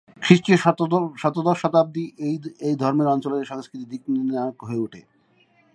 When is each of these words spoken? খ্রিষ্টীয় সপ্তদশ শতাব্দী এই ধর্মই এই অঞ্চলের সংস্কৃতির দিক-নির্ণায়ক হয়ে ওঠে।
খ্রিষ্টীয় 0.21 0.57
সপ্তদশ 1.21 1.57
শতাব্দী 1.61 2.05
এই 2.63 2.75
ধর্মই 2.75 3.07
এই 3.07 3.11
অঞ্চলের 3.13 3.49
সংস্কৃতির 3.51 3.89
দিক-নির্ণায়ক 3.89 4.57
হয়ে 4.63 4.83
ওঠে। 4.83 5.01